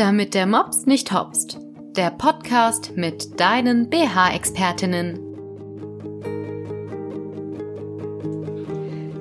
Damit 0.00 0.32
der 0.32 0.46
Mops 0.46 0.86
nicht 0.86 1.12
hopst. 1.12 1.58
Der 1.94 2.10
Podcast 2.10 2.96
mit 2.96 3.38
deinen 3.38 3.90
BH-Expertinnen. 3.90 5.18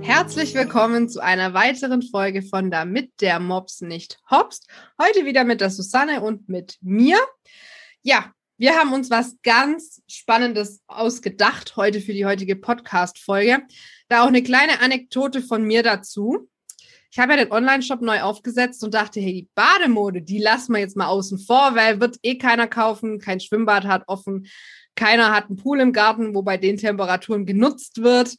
Herzlich 0.01 0.53
willkommen 0.53 1.09
zu 1.09 1.19
einer 1.19 1.53
weiteren 1.53 2.01
Folge 2.01 2.43
von 2.43 2.71
Damit 2.71 3.11
der 3.19 3.41
Mops 3.41 3.81
nicht 3.81 4.21
hopst. 4.31 4.69
Heute 4.97 5.25
wieder 5.25 5.43
mit 5.43 5.59
der 5.59 5.69
Susanne 5.69 6.21
und 6.21 6.47
mit 6.47 6.77
mir. 6.79 7.17
Ja, 8.01 8.31
wir 8.55 8.75
haben 8.75 8.93
uns 8.93 9.09
was 9.09 9.35
ganz 9.43 10.01
Spannendes 10.07 10.81
ausgedacht 10.87 11.75
heute 11.75 11.99
für 11.99 12.13
die 12.13 12.25
heutige 12.25 12.55
Podcast-Folge. 12.55 13.63
Da 14.07 14.23
auch 14.23 14.27
eine 14.27 14.43
kleine 14.43 14.79
Anekdote 14.79 15.41
von 15.41 15.61
mir 15.61 15.83
dazu. 15.83 16.47
Ich 17.11 17.17
habe 17.17 17.33
ja 17.33 17.43
den 17.43 17.51
Online-Shop 17.51 18.01
neu 18.01 18.21
aufgesetzt 18.21 18.83
und 18.83 18.93
dachte, 18.93 19.19
hey, 19.19 19.33
die 19.33 19.49
Bademode, 19.55 20.21
die 20.21 20.39
lassen 20.39 20.73
wir 20.73 20.79
jetzt 20.79 20.95
mal 20.95 21.07
außen 21.07 21.39
vor, 21.39 21.75
weil 21.75 21.99
wird 21.99 22.17
eh 22.21 22.37
keiner 22.37 22.67
kaufen, 22.67 23.19
kein 23.19 23.39
Schwimmbad 23.39 23.85
hat 23.85 24.03
offen, 24.07 24.47
keiner 24.95 25.33
hat 25.33 25.45
einen 25.45 25.55
Pool 25.55 25.79
im 25.79 25.93
Garten, 25.93 26.35
wo 26.35 26.43
bei 26.43 26.57
den 26.57 26.77
Temperaturen 26.77 27.45
genutzt 27.45 28.03
wird. 28.03 28.35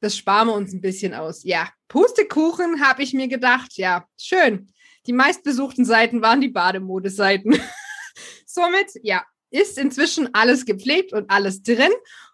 Das 0.00 0.16
sparen 0.16 0.48
wir 0.48 0.54
uns 0.54 0.72
ein 0.72 0.80
bisschen 0.80 1.14
aus. 1.14 1.44
Ja, 1.44 1.70
Pustekuchen 1.88 2.86
habe 2.86 3.02
ich 3.02 3.14
mir 3.14 3.26
gedacht. 3.26 3.76
Ja, 3.76 4.06
schön. 4.20 4.70
Die 5.06 5.12
meistbesuchten 5.12 5.84
Seiten 5.84 6.22
waren 6.22 6.40
die 6.40 6.48
Bademodeseiten. 6.48 7.58
Somit, 8.46 8.92
ja, 9.02 9.24
ist 9.50 9.78
inzwischen 9.78 10.28
alles 10.34 10.66
gepflegt 10.66 11.12
und 11.12 11.30
alles 11.30 11.62
drin. 11.62 11.92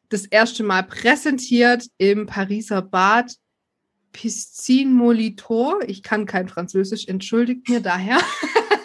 das 0.09 0.25
erste 0.25 0.63
Mal 0.63 0.83
präsentiert 0.83 1.85
im 1.97 2.25
Pariser 2.25 2.81
Bad 2.81 3.35
Piscine 4.13 4.91
Molitor. 4.91 5.81
Ich 5.85 6.01
kann 6.01 6.25
kein 6.25 6.47
Französisch, 6.47 7.07
entschuldigt 7.07 7.67
mir 7.69 7.81
daher. 7.81 8.19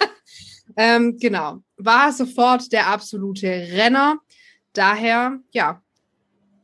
ähm, 0.76 1.16
genau, 1.18 1.62
war 1.76 2.12
sofort 2.12 2.72
der 2.72 2.88
absolute 2.88 3.46
Renner. 3.46 4.18
Daher, 4.74 5.38
ja, 5.52 5.80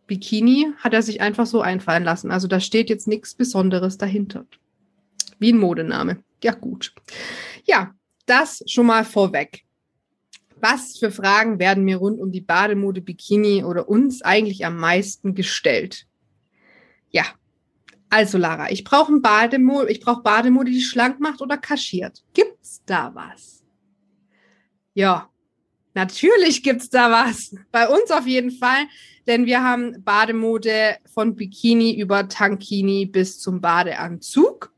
Bikini 0.09 0.73
hat 0.79 0.95
er 0.95 1.03
sich 1.03 1.21
einfach 1.21 1.47
so 1.47 1.61
einfallen 1.61 2.03
lassen. 2.03 2.33
Also 2.33 2.49
da 2.49 2.59
steht 2.59 2.91
jetzt 2.91 3.07
nichts 3.07 3.35
Besonderes 3.35 3.99
dahinter. 3.99 4.45
Wie 5.39 5.53
ein 5.53 5.59
Modename. 5.59 6.25
Ja, 6.43 6.53
gut. 6.53 6.93
Ja, 7.65 7.95
das 8.27 8.65
schon 8.67 8.87
mal 8.87 9.05
vorweg. 9.05 9.63
Was 10.61 10.99
für 10.99 11.13
Fragen 11.13 11.61
werden 11.61 11.85
mir 11.85 11.99
rund 11.99 12.21
um 12.21 12.33
die 12.33 12.41
Bademode 12.41 13.01
Bikini 13.01 13.63
oder 13.63 13.89
uns 13.89 14.23
eigentlich 14.23 14.67
am 14.67 14.77
meisten 14.77 15.37
gestellt? 15.37 16.07
Ja, 17.11 17.25
also 18.11 18.39
Lara, 18.39 18.71
ich 18.71 18.85
brauche 18.85 19.21
Bademode, 19.21 19.91
ich 19.91 20.01
Bademode, 20.05 20.71
die 20.71 20.81
schlank 20.81 21.21
macht 21.21 21.43
oder 21.43 21.59
kaschiert. 21.59 22.25
Gibt's 22.35 22.83
da 22.87 23.15
was? 23.15 23.63
Ja, 24.95 25.31
natürlich 25.95 26.63
gibt's 26.63 26.89
da 26.89 27.11
was. 27.11 27.55
Bei 27.71 27.89
uns 27.89 28.11
auf 28.11 28.27
jeden 28.27 28.51
Fall 28.51 28.87
denn 29.29 29.45
wir 29.45 29.63
haben 29.63 30.03
Bademode 30.03 30.97
von 31.15 31.37
Bikini 31.37 31.95
über 32.01 32.29
Tankini 32.29 33.05
bis 33.05 33.39
zum 33.39 33.61
Badeanzug. 33.61 34.73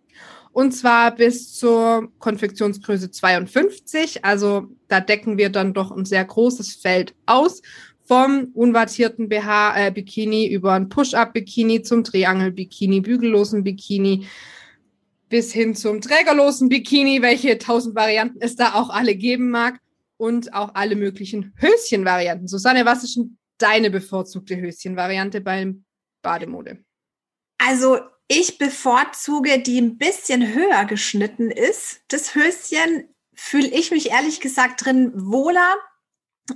Und 0.53 0.72
zwar 0.72 1.15
bis 1.15 1.55
zur 1.55 2.12
Konfektionsgröße 2.19 3.12
52. 3.12 4.25
Also 4.25 4.66
da 4.89 5.00
decken 5.00 5.39
wir 5.39 5.50
dann 5.50 5.72
doch 5.72 5.93
ein 5.93 6.05
sehr 6.05 6.25
großes 6.25 6.75
Feld 6.75 7.15
aus. 7.27 7.62
Vom 8.05 8.49
unwattierten 8.55 9.28
BH 9.28 9.87
äh, 9.87 9.91
Bikini 9.93 10.49
über 10.49 10.72
ein 10.72 10.89
Push-Up-Bikini 10.89 11.83
zum 11.83 12.03
Triangel-Bikini, 12.03 13.03
bügellosen 13.03 13.62
Bikini 13.62 14.27
bis 15.28 15.53
hin 15.53 15.77
zum 15.77 16.00
trägerlosen 16.00 16.69
Bikini, 16.69 17.22
welche 17.22 17.56
tausend 17.59 17.94
Varianten 17.94 18.39
es 18.41 18.56
da 18.56 18.75
auch 18.75 18.91
alle 18.91 19.15
geben 19.15 19.50
mag. 19.50 19.78
Und 20.16 20.53
auch 20.53 20.75
alle 20.75 20.97
möglichen 20.97 21.55
Höschenvarianten. 21.56 22.47
Susanne, 22.47 22.84
was 22.84 23.05
ist 23.05 23.16
denn 23.16 23.39
deine 23.62 23.91
bevorzugte 23.91 24.56
Höschenvariante 24.56 25.41
beim 25.41 25.84
Bademode? 26.22 26.84
Also 27.59 27.98
ich 28.28 28.59
bevorzuge, 28.59 29.59
die 29.60 29.81
ein 29.81 29.98
bisschen 29.98 30.54
höher 30.54 30.84
geschnitten 30.84 31.50
ist. 31.50 32.03
Das 32.09 32.34
Höschen 32.34 33.15
fühle 33.34 33.69
ich 33.69 33.91
mich 33.91 34.10
ehrlich 34.10 34.41
gesagt 34.41 34.84
drin 34.84 35.12
wohler. 35.15 35.76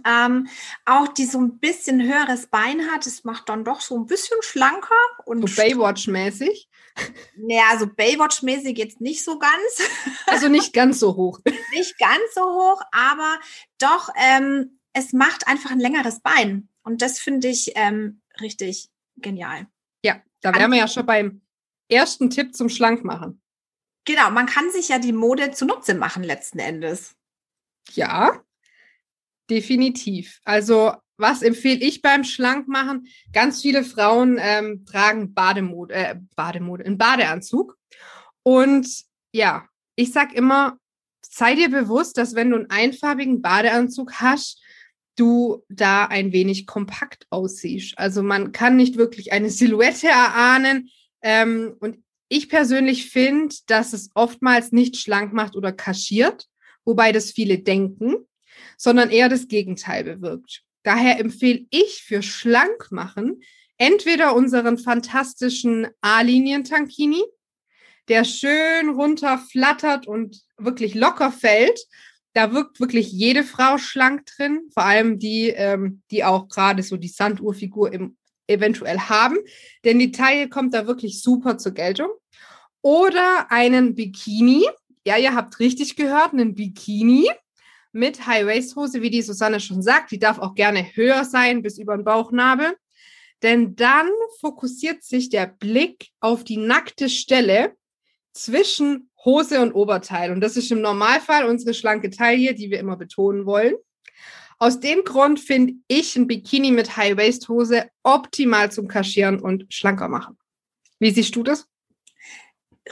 Ähm, 0.06 0.48
auch 0.86 1.08
die 1.08 1.26
so 1.26 1.38
ein 1.40 1.58
bisschen 1.58 2.02
höheres 2.02 2.46
Bein 2.46 2.90
hat, 2.90 3.06
das 3.06 3.22
macht 3.24 3.48
dann 3.48 3.64
doch 3.64 3.80
so 3.80 3.96
ein 3.96 4.06
bisschen 4.06 4.38
schlanker 4.40 4.94
und 5.24 5.48
so 5.48 5.62
Baywatch-mäßig. 5.62 6.68
Naja, 7.36 7.78
so 7.78 7.86
Baywatch-mäßig 7.86 8.76
jetzt 8.76 9.00
nicht 9.00 9.24
so 9.24 9.38
ganz. 9.38 9.52
Also 10.26 10.48
nicht 10.48 10.72
ganz 10.72 11.00
so 11.00 11.16
hoch. 11.16 11.40
nicht 11.72 11.98
ganz 11.98 12.34
so 12.34 12.42
hoch, 12.42 12.82
aber 12.92 13.38
doch, 13.78 14.08
ähm, 14.16 14.80
es 14.92 15.12
macht 15.12 15.46
einfach 15.46 15.70
ein 15.70 15.80
längeres 15.80 16.20
Bein. 16.20 16.68
Und 16.84 17.02
das 17.02 17.18
finde 17.18 17.48
ich 17.48 17.72
ähm, 17.74 18.20
richtig 18.40 18.90
genial. 19.16 19.66
Ja, 20.04 20.22
da 20.40 20.54
wären 20.54 20.70
wir 20.70 20.78
ja 20.78 20.88
schon 20.88 21.06
beim 21.06 21.40
ersten 21.88 22.30
Tipp 22.30 22.54
zum 22.54 22.68
Schlankmachen. 22.68 23.40
Genau, 24.04 24.30
man 24.30 24.46
kann 24.46 24.70
sich 24.70 24.88
ja 24.88 24.98
die 24.98 25.12
Mode 25.12 25.50
zunutze 25.52 25.94
machen 25.94 26.22
letzten 26.22 26.58
Endes. 26.58 27.16
Ja, 27.92 28.42
definitiv. 29.50 30.40
Also 30.44 30.92
was 31.16 31.42
empfehle 31.42 31.80
ich 31.80 32.02
beim 32.02 32.24
Schlankmachen? 32.24 33.06
Ganz 33.32 33.62
viele 33.62 33.84
Frauen 33.84 34.38
ähm, 34.40 34.84
tragen 34.84 35.32
Bademode, 35.32 35.94
äh, 35.94 36.16
Bademode, 36.34 36.84
einen 36.84 36.98
Badeanzug. 36.98 37.78
Und 38.42 38.88
ja, 39.32 39.68
ich 39.96 40.12
sag 40.12 40.34
immer, 40.34 40.78
sei 41.22 41.54
dir 41.54 41.70
bewusst, 41.70 42.18
dass 42.18 42.34
wenn 42.34 42.50
du 42.50 42.56
einen 42.56 42.70
einfarbigen 42.70 43.42
Badeanzug 43.42 44.14
hast, 44.14 44.60
du 45.16 45.64
da 45.68 46.06
ein 46.06 46.32
wenig 46.32 46.66
kompakt 46.66 47.26
aussiehst. 47.30 47.98
Also 47.98 48.22
man 48.22 48.52
kann 48.52 48.76
nicht 48.76 48.96
wirklich 48.96 49.32
eine 49.32 49.50
Silhouette 49.50 50.08
erahnen. 50.08 50.90
Ähm, 51.22 51.74
und 51.80 51.98
ich 52.28 52.48
persönlich 52.48 53.10
finde, 53.10 53.54
dass 53.66 53.92
es 53.92 54.10
oftmals 54.14 54.72
nicht 54.72 54.96
schlank 54.96 55.32
macht 55.32 55.56
oder 55.56 55.72
kaschiert, 55.72 56.46
wobei 56.84 57.12
das 57.12 57.30
viele 57.30 57.58
denken, 57.58 58.16
sondern 58.76 59.10
eher 59.10 59.28
das 59.28 59.48
Gegenteil 59.48 60.04
bewirkt. 60.04 60.62
Daher 60.82 61.18
empfehle 61.18 61.66
ich 61.70 62.02
für 62.02 62.22
schlank 62.22 62.90
machen 62.90 63.40
entweder 63.76 64.34
unseren 64.34 64.78
fantastischen 64.78 65.88
A-Linien-Tankini, 66.00 67.22
der 68.08 68.24
schön 68.24 68.90
runter 68.90 69.38
flattert 69.38 70.06
und 70.06 70.42
wirklich 70.58 70.94
locker 70.94 71.32
fällt, 71.32 71.80
da 72.34 72.52
wirkt 72.52 72.80
wirklich 72.80 73.10
jede 73.12 73.44
Frau 73.44 73.78
schlank 73.78 74.26
drin, 74.26 74.68
vor 74.72 74.84
allem 74.84 75.18
die, 75.18 75.48
ähm, 75.48 76.02
die 76.10 76.24
auch 76.24 76.48
gerade 76.48 76.82
so 76.82 76.96
die 76.96 77.08
Sanduhrfigur 77.08 77.92
im, 77.92 78.16
eventuell 78.46 78.98
haben, 78.98 79.38
denn 79.84 79.98
die 79.98 80.12
Taille 80.12 80.48
kommt 80.48 80.74
da 80.74 80.86
wirklich 80.86 81.22
super 81.22 81.56
zur 81.56 81.72
Geltung. 81.72 82.10
Oder 82.82 83.50
einen 83.50 83.94
Bikini, 83.94 84.66
ja, 85.06 85.16
ihr 85.16 85.34
habt 85.34 85.58
richtig 85.60 85.96
gehört, 85.96 86.32
einen 86.32 86.54
Bikini 86.54 87.30
mit 87.92 88.26
High-Waist-Hose, 88.26 89.00
wie 89.00 89.10
die 89.10 89.22
Susanne 89.22 89.60
schon 89.60 89.80
sagt, 89.80 90.10
die 90.10 90.18
darf 90.18 90.38
auch 90.38 90.54
gerne 90.54 90.84
höher 90.94 91.24
sein, 91.24 91.62
bis 91.62 91.78
über 91.78 91.96
den 91.96 92.04
Bauchnabel. 92.04 92.76
Denn 93.42 93.76
dann 93.76 94.10
fokussiert 94.40 95.04
sich 95.04 95.28
der 95.30 95.46
Blick 95.46 96.08
auf 96.20 96.44
die 96.44 96.56
nackte 96.56 97.08
Stelle 97.08 97.74
zwischen 98.32 99.10
Hose 99.24 99.60
und 99.60 99.72
Oberteil. 99.72 100.32
Und 100.32 100.40
das 100.40 100.56
ist 100.56 100.70
im 100.70 100.80
Normalfall 100.80 101.46
unsere 101.46 101.74
schlanke 101.74 102.10
Taille, 102.10 102.54
die 102.54 102.70
wir 102.70 102.78
immer 102.78 102.96
betonen 102.96 103.46
wollen. 103.46 103.74
Aus 104.58 104.80
dem 104.80 105.04
Grund 105.04 105.40
finde 105.40 105.74
ich 105.88 106.16
ein 106.16 106.26
Bikini 106.26 106.70
mit 106.70 106.96
High-Waist-Hose 106.96 107.90
optimal 108.02 108.70
zum 108.70 108.88
Kaschieren 108.88 109.40
und 109.40 109.66
schlanker 109.72 110.08
machen. 110.08 110.38
Wie 110.98 111.10
siehst 111.10 111.34
du 111.36 111.42
das? 111.42 111.66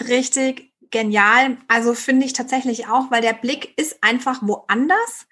Richtig 0.00 0.72
genial. 0.90 1.58
Also 1.68 1.94
finde 1.94 2.26
ich 2.26 2.32
tatsächlich 2.32 2.88
auch, 2.88 3.10
weil 3.10 3.22
der 3.22 3.32
Blick 3.32 3.72
ist 3.78 4.02
einfach 4.02 4.42
woanders. 4.42 5.26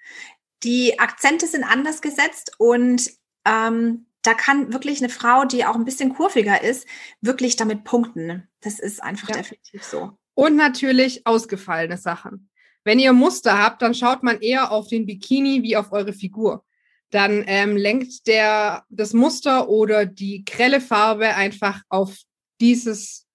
Die 0.63 0.99
Akzente 0.99 1.47
sind 1.47 1.63
anders 1.63 2.01
gesetzt 2.01 2.53
und 2.57 3.11
ähm, 3.45 4.05
da 4.21 4.33
kann 4.33 4.71
wirklich 4.71 4.99
eine 4.99 5.09
Frau, 5.09 5.45
die 5.45 5.65
auch 5.65 5.75
ein 5.75 5.85
bisschen 5.85 6.13
kurviger 6.13 6.61
ist, 6.61 6.87
wirklich 7.21 7.55
damit 7.55 7.83
punkten. 7.83 8.47
Das 8.61 8.79
ist 8.79 9.01
einfach 9.01 9.29
ja. 9.29 9.37
definitiv 9.37 9.83
so. 9.83 10.17
Und 10.33 10.55
natürlich 10.55 11.25
ausgefallene 11.25 11.97
Sachen. 11.97 12.49
Wenn 12.83 12.99
ihr 12.99 13.13
Muster 13.13 13.57
habt, 13.57 13.81
dann 13.81 13.93
schaut 13.93 14.23
man 14.23 14.41
eher 14.41 14.71
auf 14.71 14.87
den 14.87 15.05
Bikini 15.05 15.61
wie 15.61 15.77
auf 15.77 15.91
eure 15.91 16.13
Figur. 16.13 16.65
Dann 17.11 17.43
ähm, 17.45 17.75
lenkt 17.75 18.25
der 18.27 18.85
das 18.89 19.13
Muster 19.13 19.69
oder 19.69 20.05
die 20.05 20.45
grelle 20.45 20.81
Farbe 20.81 21.35
einfach 21.35 21.81
auf 21.89 22.17
dieses, 22.59 23.27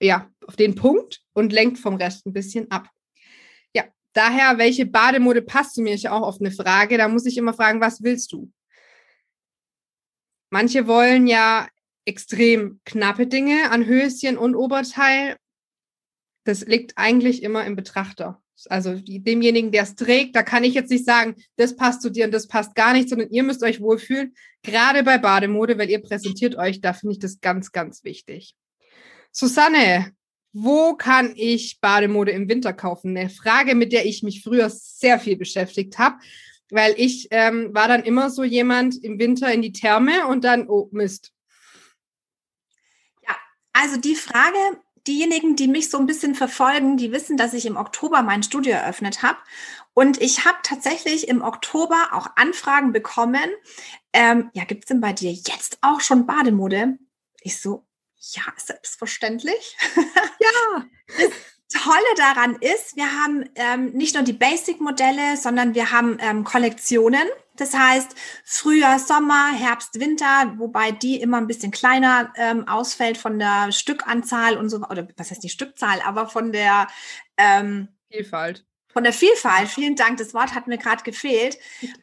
ja, 0.00 0.30
auf 0.46 0.56
den 0.56 0.74
Punkt 0.74 1.22
und 1.32 1.52
lenkt 1.52 1.78
vom 1.78 1.96
Rest 1.96 2.26
ein 2.26 2.32
bisschen 2.32 2.70
ab. 2.70 2.88
Ja, 3.74 3.84
daher, 4.12 4.58
welche 4.58 4.86
Bademode 4.86 5.42
passt 5.42 5.74
zu 5.74 5.82
mir, 5.82 5.94
ist 5.94 6.02
ja 6.02 6.12
auch 6.12 6.26
oft 6.26 6.40
eine 6.40 6.52
Frage. 6.52 6.98
Da 6.98 7.08
muss 7.08 7.26
ich 7.26 7.36
immer 7.36 7.54
fragen, 7.54 7.80
was 7.80 8.02
willst 8.02 8.32
du? 8.32 8.52
Manche 10.50 10.86
wollen 10.86 11.26
ja 11.26 11.68
extrem 12.04 12.80
knappe 12.84 13.26
Dinge 13.26 13.70
an 13.70 13.86
Höschen 13.86 14.38
und 14.38 14.54
Oberteil. 14.54 15.36
Das 16.48 16.62
liegt 16.62 16.96
eigentlich 16.96 17.42
immer 17.42 17.66
im 17.66 17.76
Betrachter. 17.76 18.42
Also 18.70 18.94
demjenigen, 18.94 19.70
der 19.70 19.82
es 19.82 19.96
trägt, 19.96 20.34
da 20.34 20.42
kann 20.42 20.64
ich 20.64 20.72
jetzt 20.72 20.90
nicht 20.90 21.04
sagen, 21.04 21.36
das 21.56 21.76
passt 21.76 22.00
zu 22.00 22.08
dir 22.08 22.24
und 22.24 22.32
das 22.32 22.48
passt 22.48 22.74
gar 22.74 22.94
nicht, 22.94 23.10
sondern 23.10 23.28
ihr 23.28 23.42
müsst 23.42 23.62
euch 23.62 23.82
wohlfühlen, 23.82 24.34
gerade 24.62 25.02
bei 25.02 25.18
Bademode, 25.18 25.76
weil 25.76 25.90
ihr 25.90 26.00
präsentiert 26.00 26.56
euch, 26.56 26.80
da 26.80 26.94
finde 26.94 27.12
ich 27.12 27.18
das 27.18 27.42
ganz, 27.42 27.70
ganz 27.70 28.02
wichtig. 28.02 28.56
Susanne, 29.30 30.12
wo 30.54 30.94
kann 30.94 31.34
ich 31.36 31.80
Bademode 31.82 32.30
im 32.30 32.48
Winter 32.48 32.72
kaufen? 32.72 33.14
Eine 33.14 33.28
Frage, 33.28 33.74
mit 33.74 33.92
der 33.92 34.06
ich 34.06 34.22
mich 34.22 34.42
früher 34.42 34.70
sehr 34.70 35.20
viel 35.20 35.36
beschäftigt 35.36 35.98
habe, 35.98 36.16
weil 36.70 36.94
ich 36.96 37.28
ähm, 37.30 37.74
war 37.74 37.88
dann 37.88 38.04
immer 38.04 38.30
so 38.30 38.42
jemand 38.42 38.96
im 39.04 39.18
Winter 39.18 39.52
in 39.52 39.60
die 39.60 39.72
Therme 39.72 40.26
und 40.26 40.44
dann, 40.44 40.66
oh 40.66 40.88
Mist. 40.92 41.30
Ja, 43.28 43.36
also 43.74 44.00
die 44.00 44.14
Frage, 44.14 44.56
diejenigen, 45.08 45.56
die 45.56 45.66
mich 45.68 45.90
so 45.90 45.98
ein 45.98 46.06
bisschen 46.06 46.34
verfolgen, 46.34 46.96
die 46.96 47.10
wissen, 47.10 47.36
dass 47.36 47.54
ich 47.54 47.66
im 47.66 47.76
Oktober 47.76 48.22
mein 48.22 48.42
Studio 48.42 48.74
eröffnet 48.74 49.22
habe. 49.22 49.38
Und 49.94 50.20
ich 50.20 50.44
habe 50.44 50.58
tatsächlich 50.62 51.26
im 51.26 51.42
Oktober 51.42 52.10
auch 52.12 52.28
Anfragen 52.36 52.92
bekommen. 52.92 53.50
Ähm, 54.12 54.50
ja, 54.52 54.64
gibt 54.64 54.84
es 54.84 54.88
denn 54.88 55.00
bei 55.00 55.12
dir 55.12 55.32
jetzt 55.32 55.78
auch 55.80 56.00
schon 56.00 56.26
Bademode? 56.26 56.98
Ich 57.40 57.60
so, 57.60 57.86
ja, 58.16 58.42
selbstverständlich. 58.56 59.76
Ja. 60.40 60.86
Tolle 61.68 62.14
daran 62.16 62.56
ist, 62.56 62.96
wir 62.96 63.12
haben 63.12 63.48
ähm, 63.54 63.90
nicht 63.92 64.14
nur 64.14 64.24
die 64.24 64.32
Basic-Modelle, 64.32 65.36
sondern 65.36 65.74
wir 65.74 65.92
haben 65.92 66.16
ähm, 66.20 66.44
Kollektionen. 66.44 67.28
Das 67.56 67.74
heißt, 67.74 68.14
Frühjahr, 68.44 68.98
Sommer, 68.98 69.52
Herbst, 69.52 70.00
Winter, 70.00 70.54
wobei 70.56 70.92
die 70.92 71.20
immer 71.20 71.36
ein 71.38 71.46
bisschen 71.46 71.70
kleiner 71.70 72.32
ähm, 72.36 72.66
ausfällt 72.68 73.18
von 73.18 73.38
der 73.38 73.72
Stückanzahl 73.72 74.56
und 74.56 74.70
so, 74.70 74.78
oder 74.78 75.06
was 75.16 75.30
heißt 75.30 75.42
die 75.42 75.48
Stückzahl, 75.48 76.00
aber 76.04 76.28
von 76.28 76.52
der 76.52 76.86
ähm, 77.36 77.88
Vielfalt. 78.10 78.64
Von 78.90 79.04
der 79.04 79.12
Vielfalt, 79.12 79.68
vielen 79.68 79.96
Dank, 79.96 80.16
das 80.16 80.32
Wort 80.32 80.54
hat 80.54 80.66
mir 80.66 80.78
gerade 80.78 81.02
gefehlt. 81.02 81.58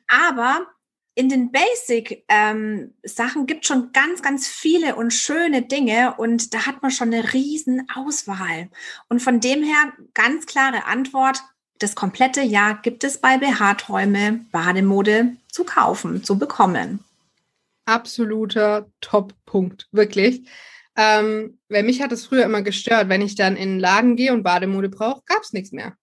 Aber 0.08 0.68
in 1.16 1.30
den 1.30 1.52
Basic-Sachen 1.52 3.42
ähm, 3.42 3.46
gibt 3.48 3.66
schon 3.66 3.92
ganz, 3.94 4.22
ganz 4.22 4.48
viele 4.48 4.96
und 4.96 5.12
schöne 5.12 5.62
Dinge 5.62 6.16
und 6.18 6.54
da 6.54 6.66
hat 6.66 6.82
man 6.82 6.92
schon 6.92 7.14
eine 7.14 7.34
riesen 7.34 7.88
Auswahl. 7.96 8.70
Und 9.08 9.22
von 9.22 9.40
dem 9.40 9.64
her 9.64 9.94
ganz 10.14 10.46
klare 10.46 10.86
Antwort, 10.86 11.42
das 11.80 11.96
komplette 11.96 12.42
Jahr 12.42 12.82
gibt 12.82 13.04
es 13.04 13.18
bei 13.18 13.38
BH-Träume 13.38 14.46
Bademode 14.52 15.38
zu 15.50 15.64
kaufen, 15.64 16.24
zu 16.24 16.38
bekommen. 16.38 17.00
Absoluter 17.86 18.90
Top-Punkt, 19.00 19.88
wirklich. 19.92 20.50
Ähm, 20.98 21.60
weil 21.70 21.84
mich 21.84 22.02
hat 22.02 22.12
es 22.12 22.26
früher 22.26 22.44
immer 22.44 22.62
gestört, 22.62 23.10
wenn 23.10 23.22
ich 23.22 23.36
dann 23.36 23.56
in 23.56 23.70
den 23.70 23.80
Laden 23.80 24.16
gehe 24.16 24.34
und 24.34 24.44
Bademode 24.44 24.90
brauche, 24.90 25.22
gab 25.26 25.42
es 25.44 25.54
nichts 25.54 25.72
mehr. 25.72 25.96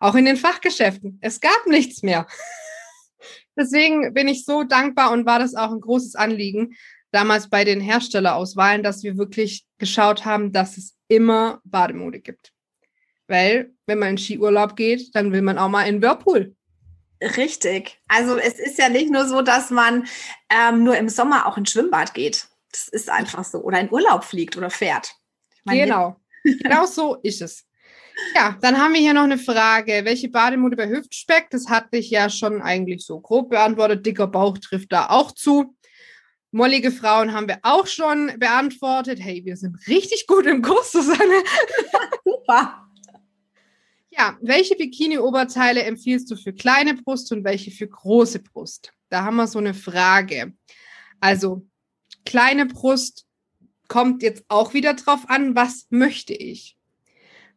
Auch 0.00 0.16
in 0.16 0.24
den 0.24 0.36
Fachgeschäften. 0.36 1.18
Es 1.22 1.40
gab 1.40 1.66
nichts 1.66 2.02
mehr. 2.02 2.26
Deswegen 3.56 4.12
bin 4.14 4.28
ich 4.28 4.44
so 4.44 4.64
dankbar 4.64 5.12
und 5.12 5.26
war 5.26 5.38
das 5.38 5.54
auch 5.54 5.70
ein 5.70 5.80
großes 5.80 6.14
Anliegen 6.16 6.74
damals 7.12 7.48
bei 7.48 7.64
den 7.64 7.80
Herstellerauswahlen, 7.80 8.82
dass 8.82 9.02
wir 9.04 9.16
wirklich 9.16 9.64
geschaut 9.78 10.24
haben, 10.24 10.52
dass 10.52 10.76
es 10.76 10.96
immer 11.08 11.60
Bademode 11.64 12.20
gibt. 12.20 12.52
Weil, 13.28 13.72
wenn 13.86 14.00
man 14.00 14.10
in 14.10 14.18
Skiurlaub 14.18 14.76
geht, 14.76 15.14
dann 15.14 15.32
will 15.32 15.42
man 15.42 15.56
auch 15.56 15.68
mal 15.68 15.84
in 15.84 16.02
Whirlpool. 16.02 16.54
Richtig. 17.22 18.00
Also 18.08 18.36
es 18.36 18.58
ist 18.58 18.78
ja 18.78 18.88
nicht 18.88 19.10
nur 19.10 19.26
so, 19.26 19.40
dass 19.42 19.70
man 19.70 20.06
ähm, 20.50 20.84
nur 20.84 20.96
im 20.96 21.08
Sommer 21.08 21.46
auch 21.46 21.56
ins 21.56 21.70
Schwimmbad 21.70 22.12
geht. 22.12 22.48
Das 22.70 22.88
ist 22.88 23.08
einfach 23.08 23.44
so. 23.44 23.58
Oder 23.58 23.80
in 23.80 23.92
Urlaub 23.92 24.24
fliegt 24.24 24.56
oder 24.56 24.68
fährt. 24.68 25.14
Meine, 25.64 25.84
genau. 25.84 26.16
genau 26.42 26.84
so 26.84 27.14
ist 27.22 27.40
es. 27.40 27.64
Ja, 28.34 28.56
dann 28.60 28.78
haben 28.78 28.94
wir 28.94 29.00
hier 29.00 29.14
noch 29.14 29.24
eine 29.24 29.38
Frage. 29.38 30.02
Welche 30.04 30.28
Bademode 30.28 30.76
bei 30.76 30.88
Hüftspeck? 30.88 31.48
Das 31.50 31.68
hatte 31.68 31.96
ich 31.96 32.10
ja 32.10 32.30
schon 32.30 32.62
eigentlich 32.62 33.04
so 33.04 33.20
grob 33.20 33.50
beantwortet. 33.50 34.06
Dicker 34.06 34.26
Bauch 34.26 34.58
trifft 34.58 34.92
da 34.92 35.08
auch 35.10 35.32
zu. 35.32 35.76
Mollige 36.52 36.92
Frauen 36.92 37.32
haben 37.32 37.48
wir 37.48 37.58
auch 37.62 37.86
schon 37.86 38.32
beantwortet. 38.38 39.18
Hey, 39.20 39.44
wir 39.44 39.56
sind 39.56 39.76
richtig 39.88 40.26
gut 40.28 40.46
im 40.46 40.62
Kurs, 40.62 40.92
Susanne. 40.92 41.42
Super. 42.24 42.88
Ja, 44.10 44.38
welche 44.40 44.76
Bikini-Oberteile 44.76 45.82
empfiehlst 45.82 46.30
du 46.30 46.36
für 46.36 46.52
kleine 46.52 46.94
Brust 46.94 47.32
und 47.32 47.42
welche 47.42 47.72
für 47.72 47.88
große 47.88 48.38
Brust? 48.38 48.92
Da 49.08 49.24
haben 49.24 49.34
wir 49.36 49.48
so 49.48 49.58
eine 49.58 49.74
Frage. 49.74 50.54
Also, 51.18 51.66
kleine 52.24 52.66
Brust 52.66 53.26
kommt 53.88 54.22
jetzt 54.22 54.44
auch 54.46 54.72
wieder 54.72 54.94
drauf 54.94 55.28
an, 55.28 55.56
was 55.56 55.86
möchte 55.90 56.34
ich? 56.34 56.76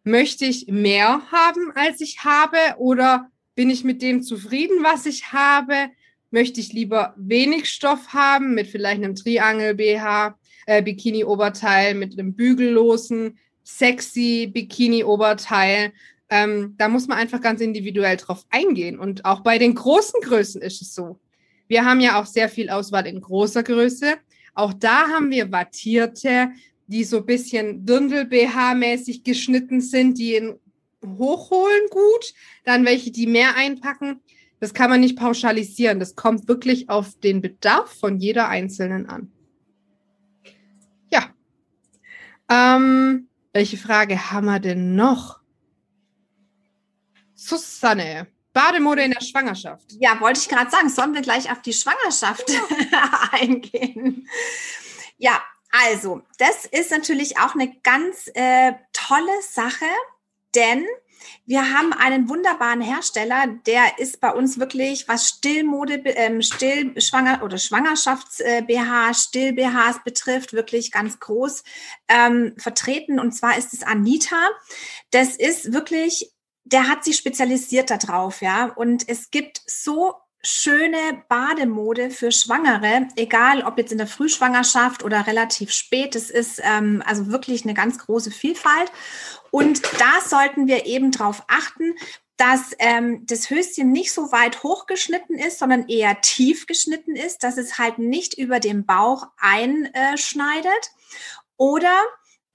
Möchte 0.07 0.45
ich 0.45 0.67
mehr 0.67 1.21
haben, 1.33 1.73
als 1.75 1.99
ich 1.99 2.23
habe? 2.23 2.57
Oder 2.77 3.29
bin 3.55 3.69
ich 3.69 3.83
mit 3.83 4.01
dem 4.01 4.23
zufrieden, 4.23 4.81
was 4.81 5.05
ich 5.05 5.33
habe? 5.33 5.89
Möchte 6.31 6.61
ich 6.61 6.71
lieber 6.71 7.13
wenig 7.17 7.69
Stoff 7.69 8.13
haben 8.13 8.53
mit 8.53 8.67
vielleicht 8.67 9.03
einem 9.03 9.15
Triangel-BH, 9.15 10.39
äh, 10.65 10.81
Bikini-Oberteil, 10.81 11.93
mit 11.93 12.17
einem 12.17 12.35
bügellosen, 12.35 13.37
sexy 13.65 14.49
Bikini-Oberteil? 14.49 15.91
Ähm, 16.29 16.75
da 16.77 16.87
muss 16.87 17.09
man 17.09 17.17
einfach 17.17 17.41
ganz 17.41 17.59
individuell 17.59 18.15
drauf 18.15 18.45
eingehen. 18.49 18.97
Und 18.97 19.25
auch 19.25 19.41
bei 19.41 19.57
den 19.57 19.75
großen 19.75 20.21
Größen 20.21 20.61
ist 20.61 20.81
es 20.81 20.95
so. 20.95 21.19
Wir 21.67 21.83
haben 21.83 21.99
ja 21.99 22.17
auch 22.17 22.27
sehr 22.27 22.47
viel 22.47 22.69
Auswahl 22.69 23.07
in 23.07 23.19
großer 23.19 23.61
Größe. 23.61 24.15
Auch 24.53 24.71
da 24.71 25.09
haben 25.09 25.31
wir 25.31 25.51
wattierte, 25.51 26.51
die 26.87 27.03
so 27.03 27.17
ein 27.17 27.25
bisschen 27.25 27.85
Dirndl-BH-mäßig 27.85 29.23
geschnitten 29.23 29.81
sind, 29.81 30.17
die 30.17 30.35
in 30.35 30.59
hochholen 31.05 31.87
gut, 31.89 32.33
dann 32.63 32.85
welche, 32.85 33.11
die 33.11 33.27
mehr 33.27 33.55
einpacken. 33.55 34.21
Das 34.59 34.73
kann 34.73 34.89
man 34.89 35.01
nicht 35.01 35.17
pauschalisieren. 35.17 35.99
Das 35.99 36.15
kommt 36.15 36.47
wirklich 36.47 36.89
auf 36.89 37.19
den 37.19 37.41
Bedarf 37.41 37.99
von 37.99 38.17
jeder 38.17 38.47
Einzelnen 38.47 39.07
an. 39.07 39.31
Ja. 41.11 41.29
Ähm, 42.49 43.27
welche 43.53 43.77
Frage 43.77 44.31
haben 44.31 44.45
wir 44.45 44.59
denn 44.59 44.95
noch? 44.95 45.39
Susanne, 47.35 48.27
Bademode 48.51 49.03
in 49.03 49.11
der 49.11 49.21
Schwangerschaft. 49.21 49.93
Ja, 49.99 50.19
wollte 50.19 50.39
ich 50.39 50.49
gerade 50.49 50.71
sagen, 50.71 50.89
sollen 50.89 51.13
wir 51.13 51.21
gleich 51.21 51.51
auf 51.51 51.61
die 51.61 51.73
Schwangerschaft 51.73 52.49
ja. 52.49 53.29
eingehen? 53.31 54.27
Ja, 55.17 55.41
also, 55.85 56.21
das 56.37 56.65
ist 56.65 56.91
natürlich 56.91 57.37
auch 57.39 57.53
eine 57.53 57.73
ganz 57.83 58.29
äh, 58.33 58.73
tolle 58.93 59.41
Sache, 59.41 59.85
denn 60.55 60.85
wir 61.45 61.73
haben 61.73 61.93
einen 61.93 62.29
wunderbaren 62.29 62.81
Hersteller, 62.81 63.47
der 63.65 63.99
ist 63.99 64.19
bei 64.19 64.31
uns 64.31 64.59
wirklich, 64.59 65.07
was 65.07 65.27
Stillmode, 65.27 65.95
ähm, 66.05 66.41
Stillschwanger 66.41 67.43
oder 67.43 67.57
Schwangerschafts-BH, 67.57 69.09
äh, 69.09 69.13
Still-BHs 69.13 70.03
betrifft, 70.03 70.53
wirklich 70.53 70.91
ganz 70.91 71.19
groß 71.19 71.63
ähm, 72.07 72.53
vertreten. 72.57 73.19
Und 73.19 73.33
zwar 73.33 73.57
ist 73.57 73.73
es 73.73 73.83
Anita. 73.83 74.49
Das 75.11 75.35
ist 75.35 75.73
wirklich, 75.73 76.31
der 76.63 76.87
hat 76.87 77.03
sich 77.03 77.17
spezialisiert 77.17 77.89
darauf, 77.89 78.41
ja. 78.41 78.65
Und 78.65 79.07
es 79.07 79.31
gibt 79.31 79.61
so 79.65 80.15
schöne 80.47 81.23
Bademode 81.27 82.09
für 82.09 82.31
Schwangere, 82.31 83.09
egal 83.17 83.63
ob 83.63 83.77
jetzt 83.77 83.91
in 83.91 83.97
der 83.97 84.07
Frühschwangerschaft 84.07 85.03
oder 85.03 85.27
relativ 85.27 85.71
spät. 85.71 86.15
Es 86.15 86.29
ist 86.29 86.61
ähm, 86.63 87.03
also 87.05 87.27
wirklich 87.27 87.65
eine 87.65 87.73
ganz 87.73 87.99
große 87.99 88.31
Vielfalt. 88.31 88.89
Und 89.51 89.81
da 89.99 90.21
sollten 90.25 90.67
wir 90.67 90.85
eben 90.85 91.11
darauf 91.11 91.43
achten, 91.49 91.95
dass 92.37 92.71
ähm, 92.79 93.25
das 93.25 93.49
Höschen 93.49 93.91
nicht 93.91 94.13
so 94.13 94.31
weit 94.31 94.63
hochgeschnitten 94.63 95.37
ist, 95.37 95.59
sondern 95.59 95.89
eher 95.89 96.21
tief 96.21 96.65
geschnitten 96.65 97.17
ist, 97.17 97.43
dass 97.43 97.57
es 97.57 97.77
halt 97.77 97.97
nicht 97.97 98.37
über 98.37 98.61
den 98.61 98.85
Bauch 98.85 99.27
einschneidet. 99.37 100.91
Oder 101.57 102.03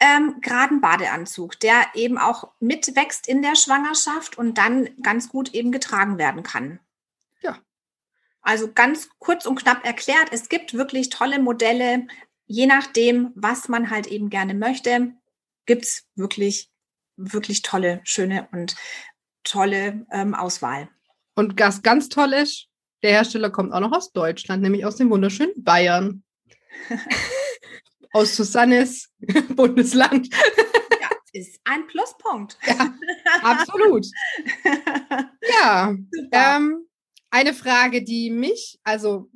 ähm, 0.00 0.36
geraden 0.40 0.80
Badeanzug, 0.80 1.60
der 1.60 1.88
eben 1.94 2.16
auch 2.16 2.52
mitwächst 2.58 3.28
in 3.28 3.42
der 3.42 3.54
Schwangerschaft 3.54 4.38
und 4.38 4.56
dann 4.56 4.88
ganz 5.02 5.28
gut 5.28 5.52
eben 5.52 5.72
getragen 5.72 6.16
werden 6.16 6.42
kann. 6.42 6.80
Also 8.42 8.72
ganz 8.72 9.08
kurz 9.18 9.46
und 9.46 9.56
knapp 9.56 9.84
erklärt, 9.84 10.28
es 10.32 10.48
gibt 10.48 10.74
wirklich 10.74 11.10
tolle 11.10 11.38
Modelle, 11.38 12.06
je 12.46 12.66
nachdem, 12.66 13.30
was 13.34 13.68
man 13.68 13.90
halt 13.90 14.08
eben 14.08 14.30
gerne 14.30 14.54
möchte, 14.54 15.12
gibt 15.66 15.84
es 15.84 16.04
wirklich, 16.16 16.70
wirklich 17.16 17.62
tolle, 17.62 18.00
schöne 18.04 18.48
und 18.52 18.74
tolle 19.44 20.06
ähm, 20.10 20.34
Auswahl. 20.34 20.88
Und 21.34 21.58
was 21.58 21.82
ganz 21.82 22.08
toll 22.08 22.32
ist, 22.32 22.68
der 23.02 23.12
Hersteller 23.12 23.50
kommt 23.50 23.72
auch 23.72 23.80
noch 23.80 23.92
aus 23.92 24.12
Deutschland, 24.12 24.62
nämlich 24.62 24.84
aus 24.84 24.96
dem 24.96 25.10
wunderschönen 25.10 25.54
Bayern. 25.56 26.22
aus 28.12 28.36
Susannes 28.36 29.10
Bundesland. 29.56 30.28
ja, 31.00 31.08
ist 31.32 31.60
ein 31.64 31.86
Pluspunkt. 31.86 32.58
Ja, 32.66 32.94
absolut. 33.42 34.06
Ja, 35.60 35.94
ähm, 36.30 36.81
eine 37.32 37.54
Frage, 37.54 38.04
die 38.04 38.30
mich, 38.30 38.78
also 38.84 39.30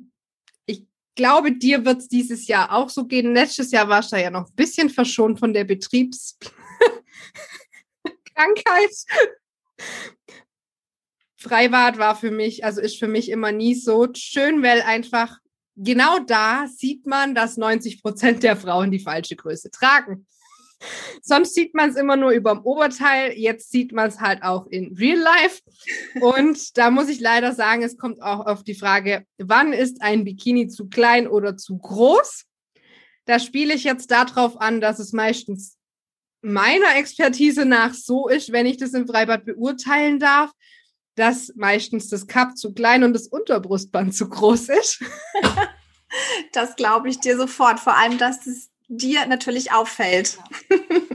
ich 0.65 0.85
glaube, 1.15 1.51
dir 1.51 1.83
wird 1.83 1.97
es 2.01 2.07
dieses 2.07 2.47
Jahr 2.47 2.71
auch 2.71 2.89
so 2.89 3.05
gehen. 3.05 3.33
Letztes 3.33 3.71
Jahr 3.71 3.89
warst 3.89 4.11
du 4.11 4.21
ja 4.21 4.29
noch 4.29 4.47
ein 4.47 4.55
bisschen 4.55 4.89
verschont 4.89 5.39
von 5.39 5.53
der 5.53 5.63
Betriebskrankheit. 5.63 6.51
Freibad 11.39 11.97
war 11.97 12.15
für 12.15 12.31
mich, 12.31 12.63
also 12.63 12.81
ist 12.81 12.99
für 12.99 13.07
mich 13.07 13.29
immer 13.29 13.51
nie 13.51 13.73
so 13.73 14.07
schön, 14.15 14.61
weil 14.61 14.81
einfach 14.81 15.37
genau 15.75 16.19
da 16.19 16.67
sieht 16.67 17.05
man, 17.07 17.33
dass 17.33 17.57
90 17.57 18.01
Prozent 18.01 18.43
der 18.43 18.57
Frauen 18.57 18.91
die 18.91 18.99
falsche 18.99 19.35
Größe 19.35 19.71
tragen. 19.71 20.27
Sonst 21.21 21.55
sieht 21.55 21.73
man 21.73 21.89
es 21.89 21.95
immer 21.95 22.15
nur 22.15 22.31
über 22.31 22.53
dem 22.53 22.63
Oberteil. 22.63 23.33
Jetzt 23.33 23.71
sieht 23.71 23.91
man 23.91 24.09
es 24.09 24.19
halt 24.19 24.43
auch 24.43 24.67
in 24.67 24.95
Real 24.95 25.19
Life. 25.19 25.61
Und 26.21 26.77
da 26.77 26.91
muss 26.91 27.09
ich 27.09 27.19
leider 27.19 27.53
sagen, 27.53 27.83
es 27.83 27.97
kommt 27.97 28.21
auch 28.21 28.45
auf 28.45 28.63
die 28.63 28.75
Frage, 28.75 29.25
wann 29.37 29.73
ist 29.73 30.01
ein 30.01 30.23
Bikini 30.23 30.67
zu 30.67 30.87
klein 30.87 31.27
oder 31.27 31.57
zu 31.57 31.77
groß? 31.77 32.45
Da 33.25 33.39
spiele 33.39 33.73
ich 33.73 33.83
jetzt 33.83 34.11
darauf 34.11 34.61
an, 34.61 34.79
dass 34.79 34.99
es 34.99 35.11
meistens 35.11 35.77
meiner 36.41 36.95
Expertise 36.95 37.65
nach 37.65 37.93
so 37.93 38.27
ist, 38.29 38.51
wenn 38.51 38.65
ich 38.65 38.77
das 38.77 38.93
im 38.93 39.07
Freibad 39.07 39.43
beurteilen 39.45 40.19
darf, 40.19 40.51
dass 41.15 41.51
meistens 41.55 42.09
das 42.09 42.27
Cup 42.27 42.55
zu 42.55 42.73
klein 42.73 43.03
und 43.03 43.13
das 43.13 43.27
Unterbrustband 43.27 44.15
zu 44.15 44.29
groß 44.29 44.69
ist. 44.69 45.03
das 46.53 46.75
glaube 46.75 47.09
ich 47.09 47.19
dir 47.19 47.35
sofort, 47.37 47.79
vor 47.79 47.97
allem, 47.97 48.17
dass 48.17 48.45
es 48.45 48.69
dir 48.87 49.25
natürlich 49.25 49.71
auffällt. 49.71 50.37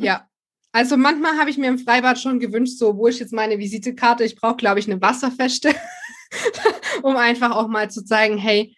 ja. 0.00 0.28
Also 0.74 0.96
manchmal 0.96 1.38
habe 1.38 1.50
ich 1.50 1.58
mir 1.58 1.68
im 1.68 1.78
Freibad 1.78 2.18
schon 2.18 2.40
gewünscht, 2.40 2.78
so 2.78 2.96
wo 2.96 3.06
ist 3.06 3.20
jetzt 3.20 3.32
meine 3.32 3.58
Visitekarte? 3.58 4.24
Ich 4.24 4.36
brauche, 4.36 4.56
glaube 4.56 4.80
ich, 4.80 4.90
eine 4.90 5.02
wasserfeste, 5.02 5.74
um 7.02 7.16
einfach 7.16 7.50
auch 7.50 7.68
mal 7.68 7.90
zu 7.90 8.02
zeigen, 8.04 8.38
hey, 8.38 8.74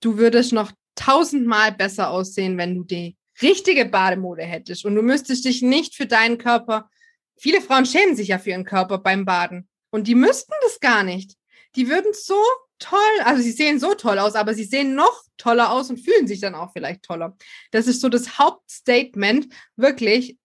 du 0.00 0.18
würdest 0.18 0.52
noch 0.52 0.70
tausendmal 0.94 1.72
besser 1.72 2.10
aussehen, 2.10 2.56
wenn 2.58 2.76
du 2.76 2.84
die 2.84 3.16
richtige 3.42 3.86
Bademode 3.86 4.42
hättest. 4.42 4.84
Und 4.84 4.94
du 4.94 5.02
müsstest 5.02 5.44
dich 5.44 5.62
nicht 5.62 5.94
für 5.94 6.06
deinen 6.06 6.38
Körper, 6.38 6.88
viele 7.36 7.60
Frauen 7.60 7.86
schämen 7.86 8.16
sich 8.16 8.28
ja 8.28 8.38
für 8.38 8.50
ihren 8.50 8.64
Körper 8.64 8.98
beim 8.98 9.24
Baden. 9.24 9.68
Und 9.90 10.06
die 10.06 10.14
müssten 10.14 10.52
das 10.62 10.80
gar 10.80 11.02
nicht. 11.02 11.34
Die 11.74 11.88
würden 11.88 12.12
so 12.12 12.40
toll, 12.78 12.98
also 13.24 13.42
sie 13.42 13.52
sehen 13.52 13.78
so 13.78 13.94
toll 13.94 14.18
aus, 14.18 14.34
aber 14.34 14.54
sie 14.54 14.64
sehen 14.64 14.94
noch 14.94 15.22
toller 15.36 15.70
aus 15.72 15.90
und 15.90 15.98
fühlen 15.98 16.26
sich 16.26 16.40
dann 16.40 16.54
auch 16.54 16.72
vielleicht 16.72 17.02
toller. 17.02 17.36
Das 17.70 17.86
ist 17.86 18.00
so 18.00 18.08
das 18.08 18.38
Hauptstatement, 18.38 19.48
wirklich. 19.76 20.38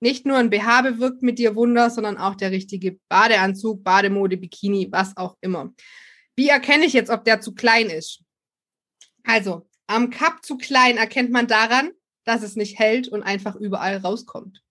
Nicht 0.00 0.26
nur 0.26 0.36
ein 0.36 0.50
BH 0.50 0.82
bewirkt 0.82 1.22
mit 1.22 1.40
dir 1.40 1.56
Wunder, 1.56 1.90
sondern 1.90 2.18
auch 2.18 2.36
der 2.36 2.52
richtige 2.52 3.00
Badeanzug, 3.08 3.82
Bademode, 3.82 4.36
Bikini, 4.36 4.88
was 4.92 5.16
auch 5.16 5.36
immer. 5.40 5.74
Wie 6.36 6.48
erkenne 6.48 6.84
ich 6.84 6.92
jetzt, 6.92 7.10
ob 7.10 7.24
der 7.24 7.40
zu 7.40 7.52
klein 7.52 7.90
ist? 7.90 8.22
Also, 9.24 9.68
am 9.88 10.10
Cup 10.10 10.44
zu 10.44 10.56
klein 10.56 10.98
erkennt 10.98 11.32
man 11.32 11.48
daran, 11.48 11.90
dass 12.24 12.42
es 12.42 12.54
nicht 12.54 12.78
hält 12.78 13.08
und 13.08 13.24
einfach 13.24 13.56
überall 13.56 13.96
rauskommt. 13.96 14.62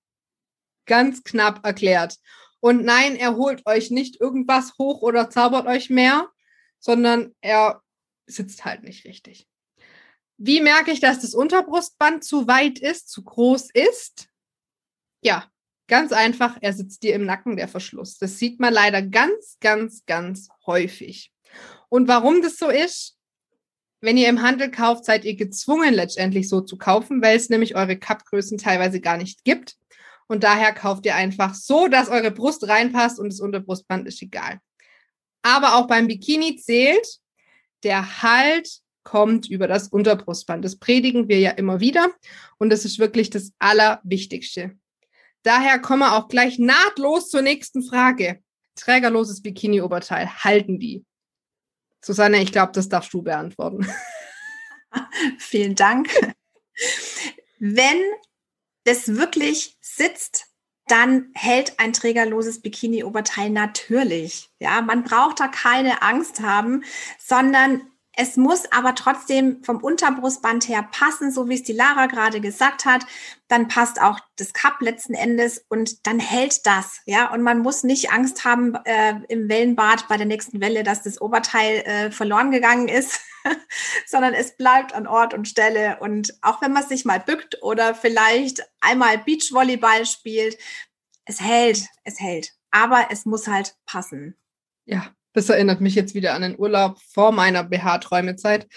Ganz 0.86 1.24
knapp 1.24 1.66
erklärt. 1.66 2.18
Und 2.62 2.86
nein, 2.86 3.18
er 3.18 3.36
holt 3.36 3.66
euch 3.66 3.92
nicht 3.92 4.22
irgendwas 4.22 4.78
hoch 4.80 5.02
oder 5.02 5.30
zaubert 5.30 5.68
euch 5.68 5.90
mehr, 5.90 6.30
sondern 6.88 7.36
er 7.42 7.82
sitzt 8.28 8.64
halt 8.64 8.84
nicht 8.84 9.04
richtig. 9.04 9.46
Wie 10.38 10.62
merke 10.62 10.92
ich, 10.92 11.02
dass 11.02 11.20
das 11.20 11.34
Unterbrustband 11.34 12.24
zu 12.24 12.48
weit 12.48 12.80
ist, 12.80 13.10
zu 13.10 13.26
groß 13.26 13.72
ist? 13.72 14.30
Ja, 15.22 15.52
ganz 15.90 16.14
einfach, 16.14 16.58
er 16.62 16.72
sitzt 16.72 17.04
dir 17.04 17.14
im 17.14 17.26
Nacken, 17.26 17.58
der 17.58 17.68
Verschluss. 17.68 18.18
Das 18.20 18.40
sieht 18.40 18.62
man 18.62 18.74
leider 18.74 19.02
ganz, 19.02 19.58
ganz, 19.60 20.06
ganz 20.06 20.48
häufig. 20.66 21.34
Und 21.90 22.08
warum 22.08 22.42
das 22.42 22.56
so 22.56 22.70
ist, 22.70 23.18
wenn 24.00 24.16
ihr 24.16 24.30
im 24.30 24.42
Handel 24.42 24.72
kauft, 24.72 25.04
seid 25.04 25.26
ihr 25.26 25.36
gezwungen, 25.36 25.94
letztendlich 25.94 26.48
so 26.48 26.62
zu 26.62 26.78
kaufen, 26.78 27.22
weil 27.22 27.36
es 27.36 27.50
nämlich 27.50 27.76
eure 27.76 27.98
Cupgrößen 27.98 28.58
teilweise 28.58 29.02
gar 29.02 29.18
nicht 29.18 29.44
gibt. 29.44 29.76
Und 30.28 30.46
daher 30.46 30.72
kauft 30.72 31.06
ihr 31.06 31.16
einfach 31.16 31.54
so, 31.54 31.90
dass 31.90 32.08
eure 32.08 32.32
Brust 32.32 32.66
reinpasst 32.66 33.20
und 33.20 33.28
das 33.28 33.42
Unterbrustband 33.42 34.08
ist 34.08 34.22
egal. 34.22 34.62
Aber 35.48 35.76
auch 35.76 35.88
beim 35.88 36.08
Bikini 36.08 36.58
zählt, 36.58 37.08
der 37.84 38.22
Halt 38.22 38.82
kommt 39.06 39.50
über 39.50 39.66
das 39.66 39.88
Unterbrustband. 39.88 40.66
Das 40.66 40.78
predigen 40.78 41.30
wir 41.30 41.40
ja 41.40 41.52
immer 41.52 41.80
wieder 41.80 42.10
und 42.58 42.70
das 42.70 42.84
ist 42.84 43.00
wirklich 43.00 43.30
das 43.30 43.54
Allerwichtigste. 43.58 44.78
Daher 45.44 45.80
kommen 45.80 46.02
wir 46.02 46.18
auch 46.18 46.28
gleich 46.28 46.60
nahtlos 46.60 47.30
zur 47.30 47.44
nächsten 47.44 47.82
Frage. 47.82 48.44
Trägerloses 48.76 49.42
Bikini-Oberteil, 49.42 50.44
halten 50.44 50.80
die? 50.80 51.06
Susanne, 52.04 52.42
ich 52.44 52.52
glaube, 52.52 52.74
das 52.74 52.90
darfst 52.90 53.14
du 53.14 53.22
beantworten. 53.22 53.88
Vielen 55.38 55.76
Dank. 55.76 56.10
Wenn 57.58 58.02
das 58.84 59.16
wirklich 59.16 59.78
sitzt, 59.80 60.47
dann 60.88 61.30
hält 61.34 61.80
ein 61.80 61.94
trägerloses 61.94 62.62
Bikini-Oberteil 62.62 63.50
natürlich. 63.50 64.50
Ja, 64.60 64.82
man 64.82 65.04
braucht 65.04 65.40
da 65.40 65.48
keine 65.48 66.02
Angst 66.02 66.42
haben, 66.42 66.84
sondern 67.20 67.82
es 68.20 68.36
muss 68.36 68.64
aber 68.72 68.96
trotzdem 68.96 69.64
vom 69.64 69.78
Unterbrustband 69.78 70.68
her 70.68 70.90
passen, 70.92 71.32
so 71.32 71.48
wie 71.50 71.54
es 71.54 71.62
die 71.62 71.74
Lara 71.74 72.08
gerade 72.08 72.42
gesagt 72.42 72.84
hat. 72.84 73.06
Dann 73.48 73.68
passt 73.68 74.02
auch 74.02 74.20
das 74.38 74.54
Cup 74.54 74.82
letzten 74.82 75.14
Endes 75.14 75.64
und 75.70 76.08
dann 76.08 76.20
hält 76.20 76.66
das. 76.66 77.00
Ja, 77.06 77.32
und 77.32 77.44
man 77.44 77.60
muss 77.60 77.84
nicht 77.84 78.12
Angst 78.12 78.44
haben 78.44 78.74
äh, 78.86 79.20
im 79.30 79.48
Wellenbad 79.48 80.08
bei 80.08 80.18
der 80.18 80.26
nächsten 80.26 80.60
Welle, 80.62 80.82
dass 80.82 81.04
das 81.04 81.22
Oberteil 81.22 81.82
äh, 81.86 82.12
verloren 82.12 82.50
gegangen 82.50 82.88
ist, 82.88 83.20
sondern 84.08 84.34
es 84.34 84.58
bleibt 84.58 84.96
an 84.96 85.06
Ort 85.06 85.36
und 85.36 85.48
Stelle. 85.48 86.00
Und 86.00 86.34
auch 86.42 86.60
wenn 86.64 86.74
man 86.74 86.88
sich 86.88 87.06
mal 87.06 87.20
bückt 87.20 87.62
oder 87.62 87.94
vielleicht 87.94 88.68
einmal 88.82 89.20
Beachvolleyball 89.20 90.08
spielt, 90.08 90.58
es 91.26 91.40
hält, 91.40 91.86
es 92.04 92.20
hält. 92.20 92.54
Aber 92.72 93.10
es 93.12 93.26
muss 93.26 93.48
halt 93.48 93.76
passen. 93.86 94.36
Ja, 94.86 95.14
das 95.38 95.50
erinnert 95.50 95.82
mich 95.82 95.94
jetzt 95.94 96.16
wieder 96.16 96.34
an 96.34 96.42
den 96.42 96.58
Urlaub 96.58 97.00
vor 97.14 97.32
meiner 97.32 97.64
BH-Träumezeit, 97.64 98.68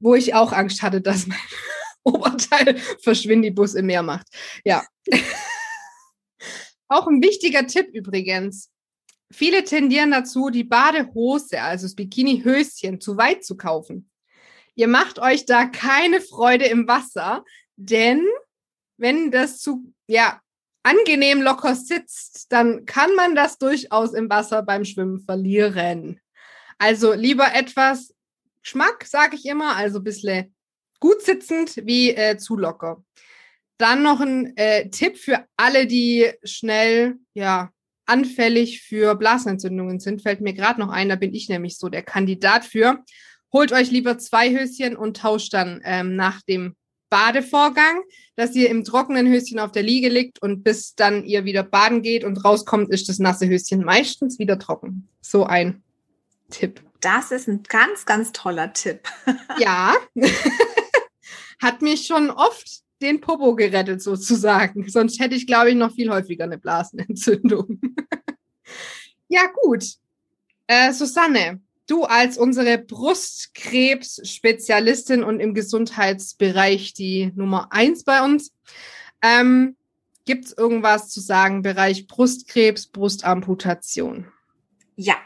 wo 0.00 0.14
ich 0.14 0.34
auch 0.34 0.52
Angst 0.52 0.82
hatte, 0.82 1.02
dass 1.02 1.26
mein 1.26 1.38
Oberteil 2.02 2.78
Verschwindibus 3.02 3.74
im 3.74 3.86
Meer 3.86 4.02
macht. 4.02 4.26
Ja. 4.64 4.84
auch 6.88 7.06
ein 7.06 7.22
wichtiger 7.22 7.66
Tipp 7.66 7.88
übrigens. 7.92 8.70
Viele 9.30 9.62
tendieren 9.64 10.10
dazu, 10.10 10.48
die 10.48 10.64
Badehose, 10.64 11.60
also 11.60 11.84
das 11.84 11.94
Bikini-Höschen, 11.94 13.02
zu 13.02 13.18
weit 13.18 13.44
zu 13.44 13.58
kaufen. 13.58 14.10
Ihr 14.74 14.88
macht 14.88 15.18
euch 15.18 15.44
da 15.44 15.66
keine 15.66 16.22
Freude 16.22 16.64
im 16.64 16.88
Wasser, 16.88 17.44
denn 17.76 18.26
wenn 18.96 19.30
das 19.30 19.58
zu, 19.58 19.92
ja, 20.06 20.40
angenehm 20.88 21.42
locker 21.42 21.74
sitzt, 21.74 22.50
dann 22.50 22.86
kann 22.86 23.14
man 23.14 23.34
das 23.34 23.58
durchaus 23.58 24.14
im 24.14 24.30
Wasser 24.30 24.62
beim 24.62 24.84
Schwimmen 24.84 25.20
verlieren. 25.20 26.20
Also 26.78 27.12
lieber 27.12 27.54
etwas 27.54 28.14
Geschmack, 28.62 29.04
sage 29.04 29.36
ich 29.36 29.46
immer, 29.46 29.76
also 29.76 29.98
ein 29.98 30.04
bisschen 30.04 30.54
gut 31.00 31.22
sitzend 31.22 31.76
wie 31.84 32.10
äh, 32.10 32.38
zu 32.38 32.56
locker. 32.56 33.04
Dann 33.76 34.02
noch 34.02 34.20
ein 34.20 34.56
äh, 34.56 34.88
Tipp 34.90 35.18
für 35.18 35.44
alle, 35.56 35.86
die 35.86 36.30
schnell, 36.42 37.16
ja, 37.34 37.70
anfällig 38.06 38.82
für 38.82 39.14
Blasenentzündungen 39.14 40.00
sind, 40.00 40.22
fällt 40.22 40.40
mir 40.40 40.54
gerade 40.54 40.80
noch 40.80 40.88
ein, 40.88 41.10
da 41.10 41.16
bin 41.16 41.34
ich 41.34 41.48
nämlich 41.48 41.76
so 41.76 41.88
der 41.88 42.02
Kandidat 42.02 42.64
für. 42.64 43.04
Holt 43.52 43.72
euch 43.72 43.90
lieber 43.90 44.18
zwei 44.18 44.50
Höschen 44.50 44.96
und 44.96 45.18
tauscht 45.18 45.52
dann 45.52 45.82
ähm, 45.84 46.16
nach 46.16 46.40
dem 46.42 46.74
Badevorgang, 47.10 48.02
dass 48.36 48.54
ihr 48.54 48.70
im 48.70 48.84
trockenen 48.84 49.26
Höschen 49.26 49.58
auf 49.58 49.72
der 49.72 49.82
Liege 49.82 50.08
liegt 50.08 50.40
und 50.42 50.62
bis 50.62 50.94
dann 50.94 51.24
ihr 51.24 51.44
wieder 51.44 51.62
baden 51.62 52.02
geht 52.02 52.24
und 52.24 52.44
rauskommt, 52.44 52.90
ist 52.90 53.08
das 53.08 53.18
nasse 53.18 53.48
Höschen 53.48 53.84
meistens 53.84 54.38
wieder 54.38 54.58
trocken. 54.58 55.08
So 55.20 55.44
ein 55.44 55.82
Tipp. 56.50 56.82
Das 57.00 57.30
ist 57.30 57.48
ein 57.48 57.62
ganz, 57.62 58.06
ganz 58.06 58.32
toller 58.32 58.72
Tipp. 58.72 59.08
ja. 59.58 59.94
Hat 61.62 61.82
mich 61.82 62.06
schon 62.06 62.30
oft 62.30 62.82
den 63.00 63.20
Popo 63.20 63.54
gerettet 63.54 64.02
sozusagen. 64.02 64.88
Sonst 64.88 65.20
hätte 65.20 65.34
ich, 65.34 65.46
glaube 65.46 65.70
ich, 65.70 65.76
noch 65.76 65.94
viel 65.94 66.10
häufiger 66.10 66.44
eine 66.44 66.58
Blasenentzündung. 66.58 67.80
ja, 69.28 69.42
gut. 69.62 69.84
Äh, 70.66 70.92
Susanne, 70.92 71.60
du 71.88 72.04
als 72.04 72.38
unsere 72.38 72.78
Brustkrebs-Spezialistin 72.78 75.24
und 75.24 75.40
im 75.40 75.54
Gesundheitsbereich 75.54 76.94
die 76.94 77.32
Nummer 77.34 77.72
eins 77.72 78.04
bei 78.04 78.22
uns, 78.22 78.54
ähm, 79.22 79.74
gibt 80.24 80.44
es 80.44 80.52
irgendwas 80.52 81.08
zu 81.08 81.20
sagen, 81.20 81.62
Bereich 81.62 82.06
Brustkrebs, 82.06 82.86
Brustamputation? 82.86 84.28
Ja, 84.94 85.16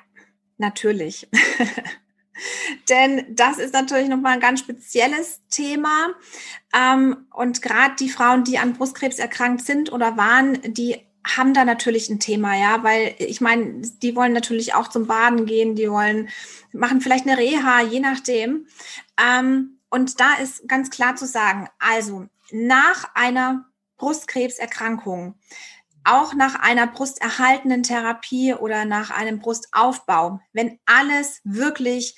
natürlich. 0.58 1.28
Denn 2.88 3.34
das 3.34 3.58
ist 3.58 3.74
natürlich 3.74 4.08
nochmal 4.08 4.34
ein 4.34 4.40
ganz 4.40 4.60
spezielles 4.60 5.40
Thema. 5.50 6.14
Ähm, 6.74 7.26
und 7.34 7.62
gerade 7.62 7.94
die 7.98 8.08
Frauen, 8.08 8.44
die 8.44 8.58
an 8.58 8.74
Brustkrebs 8.74 9.18
erkrankt 9.18 9.64
sind 9.64 9.92
oder 9.92 10.16
waren, 10.16 10.60
die 10.72 11.04
haben 11.24 11.54
da 11.54 11.64
natürlich 11.64 12.08
ein 12.10 12.20
Thema, 12.20 12.56
ja, 12.56 12.82
weil 12.82 13.14
ich 13.18 13.40
meine, 13.40 13.80
die 13.80 14.16
wollen 14.16 14.32
natürlich 14.32 14.74
auch 14.74 14.88
zum 14.88 15.06
Baden 15.06 15.46
gehen, 15.46 15.76
die 15.76 15.90
wollen, 15.90 16.28
machen 16.72 17.00
vielleicht 17.00 17.26
eine 17.26 17.38
Reha, 17.38 17.82
je 17.82 18.00
nachdem. 18.00 18.66
Ähm, 19.20 19.78
und 19.88 20.20
da 20.20 20.34
ist 20.42 20.68
ganz 20.68 20.90
klar 20.90 21.16
zu 21.16 21.26
sagen, 21.26 21.68
also 21.78 22.26
nach 22.50 23.14
einer 23.14 23.66
Brustkrebserkrankung, 23.98 25.36
auch 26.04 26.34
nach 26.34 26.56
einer 26.56 26.88
brusterhaltenen 26.88 27.84
Therapie 27.84 28.54
oder 28.54 28.84
nach 28.84 29.10
einem 29.10 29.38
Brustaufbau, 29.38 30.40
wenn 30.52 30.80
alles 30.86 31.40
wirklich 31.44 32.16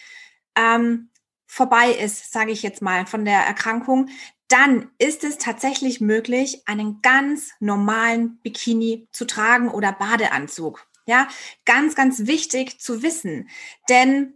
ähm, 0.56 1.10
vorbei 1.46 1.90
ist, 1.90 2.32
sage 2.32 2.52
ich 2.52 2.62
jetzt 2.62 2.80
mal, 2.80 3.06
von 3.06 3.24
der 3.24 3.40
Erkrankung, 3.40 4.08
dann 4.54 4.88
ist 4.98 5.24
es 5.24 5.36
tatsächlich 5.36 6.00
möglich, 6.00 6.62
einen 6.66 7.02
ganz 7.02 7.50
normalen 7.58 8.38
Bikini 8.38 9.08
zu 9.10 9.26
tragen 9.26 9.68
oder 9.68 9.90
Badeanzug. 9.90 10.86
Ja, 11.06 11.26
ganz, 11.64 11.96
ganz 11.96 12.28
wichtig 12.28 12.80
zu 12.80 13.02
wissen. 13.02 13.48
Denn 13.88 14.34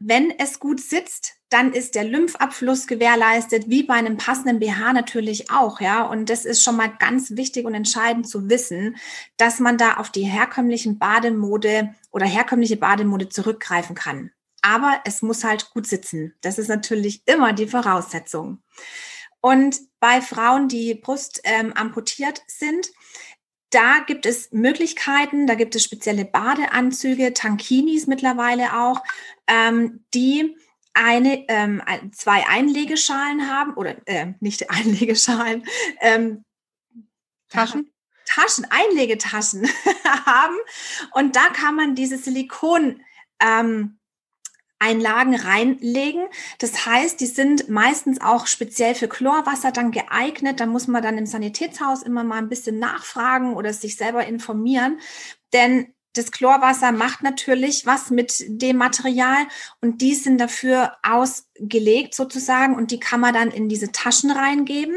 wenn 0.00 0.30
es 0.38 0.60
gut 0.60 0.80
sitzt, 0.80 1.36
dann 1.48 1.72
ist 1.72 1.94
der 1.94 2.04
Lymphabfluss 2.04 2.86
gewährleistet, 2.86 3.70
wie 3.70 3.84
bei 3.84 3.94
einem 3.94 4.18
passenden 4.18 4.58
BH 4.58 4.92
natürlich 4.92 5.50
auch, 5.50 5.80
ja. 5.80 6.02
Und 6.02 6.28
das 6.28 6.44
ist 6.44 6.62
schon 6.62 6.76
mal 6.76 6.92
ganz 6.98 7.30
wichtig 7.30 7.64
und 7.64 7.72
entscheidend 7.72 8.28
zu 8.28 8.50
wissen, 8.50 8.96
dass 9.38 9.60
man 9.60 9.78
da 9.78 9.96
auf 9.96 10.10
die 10.10 10.24
herkömmlichen 10.24 10.98
Bademode 10.98 11.94
oder 12.10 12.26
herkömmliche 12.26 12.76
Bademode 12.76 13.30
zurückgreifen 13.30 13.96
kann. 13.96 14.30
Aber 14.60 15.00
es 15.06 15.22
muss 15.22 15.42
halt 15.42 15.70
gut 15.70 15.86
sitzen. 15.86 16.34
Das 16.42 16.58
ist 16.58 16.68
natürlich 16.68 17.22
immer 17.26 17.54
die 17.54 17.66
Voraussetzung. 17.66 18.62
Und 19.40 19.78
bei 20.00 20.20
Frauen, 20.20 20.68
die 20.68 20.94
Brust 20.94 21.40
ähm, 21.44 21.72
amputiert 21.72 22.42
sind, 22.46 22.88
da 23.70 23.98
gibt 24.06 24.24
es 24.24 24.50
Möglichkeiten, 24.52 25.46
da 25.46 25.54
gibt 25.54 25.74
es 25.76 25.84
spezielle 25.84 26.24
Badeanzüge, 26.24 27.34
Tankinis 27.34 28.06
mittlerweile 28.06 28.80
auch, 28.80 29.02
ähm, 29.46 30.04
die 30.14 30.56
eine, 30.94 31.44
ähm, 31.48 31.82
zwei 32.12 32.46
Einlegeschalen 32.48 33.48
haben 33.48 33.74
oder 33.74 33.96
äh, 34.06 34.32
nicht 34.40 34.70
Einlegeschalen, 34.70 35.64
ähm, 36.00 36.44
Taschen. 37.48 37.90
Taschen, 38.26 38.66
Einlegetaschen 38.70 39.68
haben. 40.04 40.56
Und 41.12 41.36
da 41.36 41.48
kann 41.48 41.76
man 41.76 41.94
diese 41.94 42.18
Silikon 42.18 43.00
ähm, 43.40 43.97
Einlagen 44.78 45.34
reinlegen. 45.34 46.24
Das 46.58 46.86
heißt, 46.86 47.20
die 47.20 47.26
sind 47.26 47.68
meistens 47.68 48.20
auch 48.20 48.46
speziell 48.46 48.94
für 48.94 49.08
Chlorwasser 49.08 49.72
dann 49.72 49.90
geeignet. 49.90 50.60
Da 50.60 50.66
muss 50.66 50.86
man 50.86 51.02
dann 51.02 51.18
im 51.18 51.26
Sanitätshaus 51.26 52.02
immer 52.02 52.24
mal 52.24 52.38
ein 52.38 52.48
bisschen 52.48 52.78
nachfragen 52.78 53.54
oder 53.54 53.72
sich 53.72 53.96
selber 53.96 54.26
informieren. 54.26 55.00
Denn 55.52 55.94
das 56.14 56.32
Chlorwasser 56.32 56.92
macht 56.92 57.22
natürlich 57.22 57.86
was 57.86 58.10
mit 58.10 58.44
dem 58.48 58.76
Material 58.76 59.46
und 59.80 60.00
die 60.00 60.14
sind 60.14 60.38
dafür 60.38 60.96
ausgelegt 61.02 62.14
sozusagen 62.14 62.74
und 62.74 62.90
die 62.90 62.98
kann 62.98 63.20
man 63.20 63.34
dann 63.34 63.50
in 63.50 63.68
diese 63.68 63.92
Taschen 63.92 64.30
reingeben 64.30 64.96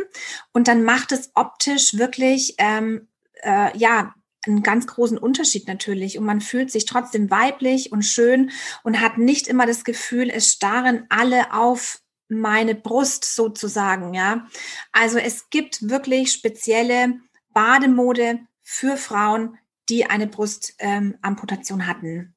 und 0.51 0.67
dann 0.67 0.83
macht 0.83 1.11
es 1.11 1.31
optisch 1.35 1.97
wirklich 1.97 2.55
ähm, 2.57 3.07
äh, 3.43 3.77
ja 3.77 4.15
einen 4.45 4.63
ganz 4.63 4.87
großen 4.87 5.17
Unterschied 5.17 5.67
natürlich 5.67 6.17
und 6.17 6.25
man 6.25 6.41
fühlt 6.41 6.71
sich 6.71 6.85
trotzdem 6.85 7.29
weiblich 7.29 7.91
und 7.91 8.03
schön 8.03 8.51
und 8.83 8.99
hat 8.99 9.17
nicht 9.17 9.47
immer 9.47 9.65
das 9.65 9.83
Gefühl, 9.83 10.29
es 10.29 10.51
starren 10.51 11.05
alle 11.09 11.53
auf 11.53 11.99
meine 12.27 12.75
Brust 12.75 13.25
sozusagen, 13.25 14.13
ja. 14.13 14.47
Also 14.91 15.17
es 15.17 15.49
gibt 15.49 15.89
wirklich 15.89 16.31
spezielle 16.31 17.19
Bademode 17.53 18.39
für 18.61 18.95
Frauen, 18.97 19.57
die 19.89 20.05
eine 20.05 20.27
Brustamputation 20.27 21.79
ähm, 21.81 21.87
hatten. 21.87 22.35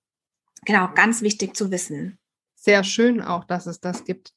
Genau, 0.64 0.88
ganz 0.94 1.22
wichtig 1.22 1.56
zu 1.56 1.70
wissen. 1.70 2.18
Sehr 2.56 2.82
schön 2.82 3.20
auch, 3.22 3.44
dass 3.44 3.66
es 3.66 3.80
das 3.80 4.04
gibt. 4.04 4.34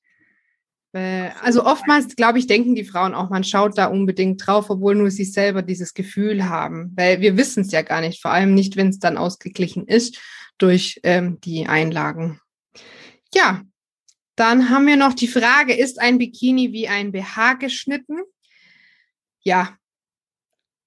Äh, 0.97 1.31
also 1.41 1.63
oftmals, 1.63 2.15
glaube 2.15 2.39
ich, 2.39 2.47
denken 2.47 2.73
die 2.73 2.83
Frauen 2.83 3.13
auch, 3.13 3.29
man 3.29 3.43
schaut 3.43 3.77
da 3.77 3.86
unbedingt 3.86 4.45
drauf, 4.45 4.69
obwohl 4.69 4.95
nur 4.95 5.12
sie 5.12 5.25
selber 5.25 5.62
dieses 5.62 5.93
Gefühl 5.93 6.49
haben. 6.49 6.91
Weil 6.95 7.21
wir 7.21 7.38
wissen 7.38 7.62
es 7.62 7.71
ja 7.71 7.83
gar 7.83 8.01
nicht, 8.01 8.21
vor 8.21 8.31
allem 8.31 8.53
nicht, 8.53 8.75
wenn 8.75 8.89
es 8.89 8.99
dann 8.99 9.17
ausgeglichen 9.17 9.88
ist 9.88 10.19
durch 10.57 10.99
ähm, 11.03 11.39
die 11.41 11.67
Einlagen. 11.67 12.39
Ja, 13.33 13.62
dann 14.36 14.69
haben 14.69 14.88
wir 14.88 14.97
noch 14.97 15.13
die 15.13 15.27
Frage, 15.27 15.75
ist 15.75 15.99
ein 15.99 16.17
Bikini 16.17 16.71
wie 16.71 16.88
ein 16.88 17.12
BH 17.12 17.53
geschnitten? 17.55 18.19
Ja, 19.41 19.77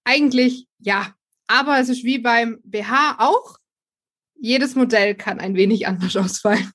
eigentlich 0.05 0.67
ja. 0.79 1.15
Aber 1.47 1.79
es 1.79 1.89
ist 1.89 2.05
wie 2.05 2.19
beim 2.19 2.59
BH 2.65 3.17
auch. 3.19 3.59
Jedes 4.41 4.75
Modell 4.75 5.15
kann 5.15 5.41
ein 5.41 5.55
wenig 5.55 5.87
anders 5.87 6.17
ausfallen. 6.17 6.71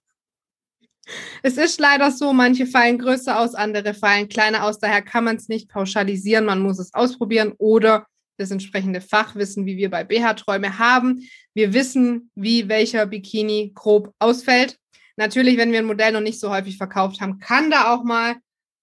Es 1.44 1.58
ist 1.58 1.80
leider 1.80 2.12
so, 2.12 2.34
manche 2.34 2.65
fallen 2.65 2.98
größer 2.98 3.39
aus, 3.39 3.54
andere 3.56 3.94
fallen 3.94 4.28
kleiner 4.28 4.63
aus. 4.65 4.80
Daher 4.80 5.02
kann 5.02 5.24
man 5.24 5.36
es 5.36 5.48
nicht 5.48 5.70
pauschalisieren. 5.70 6.46
Man 6.46 6.62
muss 6.62 6.80
es 6.80 6.94
ausprobieren 6.94 7.54
oder 7.58 8.08
das 8.38 8.52
entsprechende 8.52 9.02
Fachwissen, 9.02 9.65
wie 9.65 9.78
wir 9.78 9.89
bei 9.89 10.04
BH-Träume 10.04 10.80
haben. 10.80 11.28
Wir 11.54 11.74
wissen, 11.74 12.32
wie 12.36 12.68
welcher 12.68 13.06
Bikini 13.06 13.72
grob 13.74 14.13
ausfällt. 14.20 14.78
Natürlich, 15.15 15.58
wenn 15.58 15.72
wir 15.72 15.80
ein 15.80 15.86
Modell 15.86 16.12
noch 16.12 16.22
nicht 16.22 16.39
so 16.39 16.50
häufig 16.50 16.78
verkauft 16.78 17.22
haben, 17.22 17.39
kann 17.39 17.72
da 17.72 17.94
auch 17.94 18.04
mal 18.04 18.36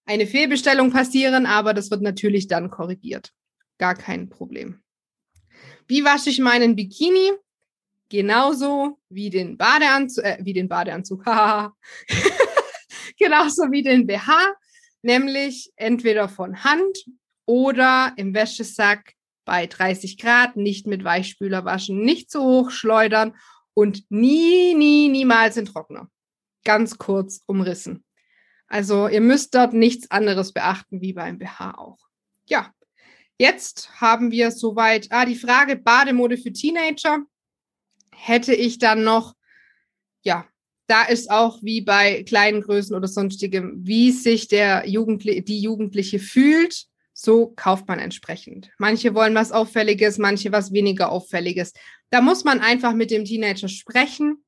eine 0.07 0.27
Fehlbestellung 0.27 0.91
passieren, 0.91 1.47
aber 1.47 1.75
das 1.75 1.91
wird 1.91 2.03
natürlich 2.03 2.49
dann 2.49 2.71
korrigiert. 2.71 3.31
Gar 3.79 3.95
kein 3.95 4.29
Problem. 4.29 4.83
Wie 5.87 6.05
wasche 6.05 6.31
ich 6.31 6.39
meinen 6.39 6.77
Bikini? 6.77 7.33
Genauso 8.13 8.99
wie 9.09 9.31
den 9.31 9.57
Badeanzug, 9.57 10.23
äh, 10.23 10.39
wie 10.43 10.53
den 10.53 10.69
Badeanzug, 10.69 11.25
genauso 13.19 13.73
wie 13.73 13.83
den 13.83 14.07
BH, 14.07 14.55
nämlich 15.01 15.73
entweder 15.77 16.29
von 16.29 16.63
Hand 16.63 17.07
oder 17.47 18.13
im 18.17 18.35
Wäschesack 18.35 19.15
bei 19.47 19.67
30 19.67 20.19
Grad, 20.19 20.57
nicht 20.57 20.87
mit 20.87 21.05
Weichspüler 21.05 21.65
waschen, 21.65 22.05
nicht 22.05 22.31
zu 22.31 22.43
hoch 22.43 22.71
schleudern 22.71 23.35
und 23.73 24.05
nie, 24.11 24.75
nie, 24.75 25.09
niemals 25.09 25.57
in 25.57 25.65
Trockner. 25.65 26.09
Ganz 26.65 26.99
kurz 26.99 27.41
umrissen. 27.47 28.05
Also 28.67 29.09
ihr 29.09 29.23
müsst 29.23 29.55
dort 29.55 29.73
nichts 29.73 30.11
anderes 30.11 30.53
beachten 30.53 31.01
wie 31.01 31.15
beim 31.15 31.39
BH 31.39 31.79
auch. 31.79 31.99
Ja, 32.47 32.73
jetzt 33.39 33.91
haben 34.03 34.31
wir 34.31 34.51
soweit, 34.51 35.07
ah, 35.11 35.25
die 35.25 35.35
Frage 35.35 35.77
Bademode 35.77 36.37
für 36.37 36.53
Teenager 36.53 37.25
hätte 38.15 38.55
ich 38.55 38.79
dann 38.79 39.05
noch, 39.05 39.35
ja, 40.23 40.47
da 40.87 41.05
ist 41.05 41.31
auch 41.31 41.63
wie 41.63 41.81
bei 41.81 42.23
kleinen 42.25 42.61
Größen 42.61 42.95
oder 42.95 43.09
sonstigem, 43.09 43.81
wie 43.83 44.11
sich 44.11 44.49
der 44.49 44.89
Jugendli 44.89 45.43
die 45.43 45.61
Jugendliche 45.61 46.19
fühlt, 46.19 46.87
so 47.15 47.53
kauft 47.57 47.89
man 47.89 47.99
entsprechend. 47.99 48.71
Manche 48.79 49.15
wollen 49.15 49.35
was 49.35 49.53
Auffälliges, 49.53 50.19
manche 50.19 50.53
was 50.53 50.73
weniger 50.73 51.11
Auffälliges. 51.11 51.73
Da 52.11 52.21
muss 52.21 52.45
man 52.45 52.61
einfach 52.61 52.95
mit 52.95 53.11
dem 53.11 53.25
Teenager 53.25 53.69
sprechen. 53.69 54.45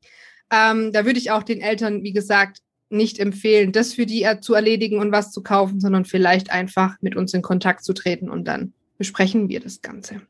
Ähm, 0.51 0.93
da 0.93 1.07
würde 1.07 1.19
ich 1.19 1.31
auch 1.31 1.43
den 1.43 1.61
Eltern, 1.61 2.03
wie 2.03 2.13
gesagt, 2.13 2.59
nicht 2.91 3.19
empfehlen, 3.19 3.73
das 3.73 3.95
für 3.95 4.07
die 4.07 4.27
zu 4.41 4.55
erledigen 4.55 4.99
und 4.99 5.13
was 5.13 5.33
zu 5.33 5.43
kaufen, 5.43 5.81
sondern 5.81 6.05
vielleicht 6.05 6.51
einfach 6.51 6.97
mit 7.01 7.17
uns 7.17 7.35
in 7.35 7.43
Kontakt 7.43 7.85
zu 7.85 7.93
treten 7.93 8.29
und 8.29 8.45
dann 8.45 8.73
besprechen 8.99 9.49
wir 9.49 9.61
das 9.61 9.83
Ganze. 9.83 10.23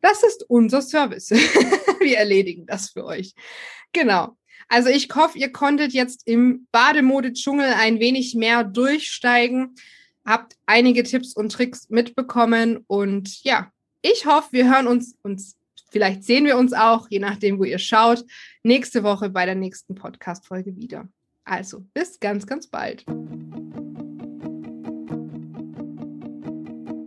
Das 0.00 0.22
ist 0.22 0.44
unser 0.48 0.82
Service. 0.82 1.30
Wir 2.00 2.18
erledigen 2.18 2.66
das 2.66 2.90
für 2.90 3.04
euch. 3.04 3.34
Genau. 3.92 4.36
Also 4.68 4.90
ich 4.90 5.08
hoffe, 5.14 5.38
ihr 5.38 5.50
konntet 5.50 5.92
jetzt 5.92 6.22
im 6.26 6.66
Bademode-Dschungel 6.72 7.72
ein 7.74 8.00
wenig 8.00 8.34
mehr 8.34 8.64
durchsteigen, 8.64 9.74
habt 10.24 10.56
einige 10.66 11.02
Tipps 11.04 11.32
und 11.34 11.52
Tricks 11.52 11.88
mitbekommen 11.88 12.84
und 12.86 13.42
ja, 13.44 13.72
ich 14.02 14.26
hoffe, 14.26 14.48
wir 14.52 14.70
hören 14.70 14.86
uns 14.86 15.16
uns 15.22 15.56
vielleicht 15.90 16.24
sehen 16.24 16.44
wir 16.44 16.56
uns 16.58 16.72
auch, 16.72 17.08
je 17.10 17.18
nachdem, 17.18 17.58
wo 17.58 17.64
ihr 17.64 17.78
schaut, 17.78 18.24
nächste 18.62 19.02
Woche 19.02 19.30
bei 19.30 19.46
der 19.46 19.54
nächsten 19.54 19.94
Podcast-Folge 19.94 20.76
wieder. 20.76 21.08
Also 21.44 21.80
bis 21.94 22.20
ganz, 22.20 22.46
ganz 22.46 22.66
bald. 22.66 23.04